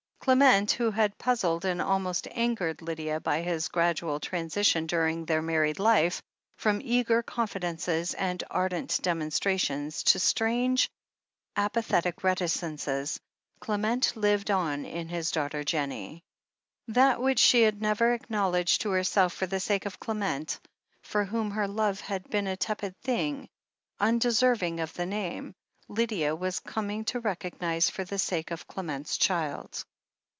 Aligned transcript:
Clement, 0.23 0.69
who 0.73 0.91
had 0.91 1.17
puzzled 1.17 1.65
and 1.65 1.81
almost 1.81 2.27
angered 2.29 2.83
Lydia 2.83 3.19
by 3.19 3.41
his 3.41 3.69
gradual 3.69 4.19
transition 4.19 4.85
during 4.85 5.25
their 5.25 5.41
married 5.41 5.79
life, 5.79 6.21
from 6.57 6.79
eager 6.83 7.23
confidences 7.23 8.13
and 8.13 8.43
ardent 8.51 8.99
demonstrations 9.01 10.03
to 10.03 10.19
strange, 10.19 10.87
apathetic 11.55 12.23
reticences— 12.23 13.19
Clement 13.61 14.15
lived 14.15 14.51
on 14.51 14.85
in 14.85 15.07
his 15.07 15.31
daughter 15.31 15.63
Jennie. 15.63 16.23
That 16.87 17.19
which 17.19 17.39
she 17.39 17.63
had 17.63 17.81
never 17.81 18.13
acknowledged 18.13 18.81
to 18.81 18.91
herself 18.91 19.33
for 19.33 19.47
the 19.47 19.59
sake 19.59 19.87
of 19.87 19.99
Clement, 19.99 20.59
for 21.01 21.25
whom 21.25 21.49
her 21.49 21.67
love 21.67 21.99
had 21.99 22.29
been 22.29 22.45
a 22.45 22.55
tepid 22.55 22.95
thing, 23.01 23.49
undeserving 23.99 24.81
of 24.81 24.93
the 24.93 25.07
name, 25.07 25.55
Lydia 25.87 26.35
was 26.35 26.59
com 26.59 26.91
ing 26.91 27.05
to 27.05 27.19
recognize 27.19 27.89
for 27.89 28.03
the 28.03 28.19
sake 28.19 28.51
of 28.51 28.67
Clement's 28.67 29.17
child. 29.17 29.83